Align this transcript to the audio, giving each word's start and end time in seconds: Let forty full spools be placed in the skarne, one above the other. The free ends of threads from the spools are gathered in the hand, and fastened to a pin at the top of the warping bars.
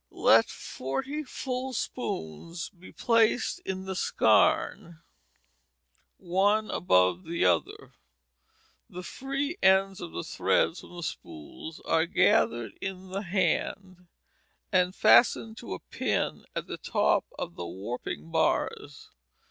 Let 0.09 0.49
forty 0.49 1.23
full 1.23 1.73
spools 1.73 2.69
be 2.69 2.91
placed 2.91 3.59
in 3.59 3.85
the 3.85 3.93
skarne, 3.93 5.03
one 6.17 6.71
above 6.71 7.23
the 7.23 7.45
other. 7.45 7.93
The 8.89 9.03
free 9.03 9.57
ends 9.61 10.01
of 10.01 10.13
threads 10.25 10.79
from 10.79 10.95
the 10.95 11.03
spools 11.03 11.81
are 11.85 12.07
gathered 12.07 12.71
in 12.81 13.09
the 13.11 13.21
hand, 13.21 14.07
and 14.71 14.95
fastened 14.95 15.57
to 15.59 15.75
a 15.75 15.79
pin 15.79 16.45
at 16.55 16.65
the 16.65 16.79
top 16.79 17.25
of 17.37 17.53
the 17.53 17.67
warping 17.67 18.31
bars. 18.31 19.11